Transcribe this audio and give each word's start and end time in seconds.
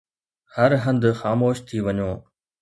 هر 0.55 0.71
هنڌ 0.83 1.03
خاموش 1.19 1.57
ٿي 1.67 1.77
وڃو. 1.85 2.11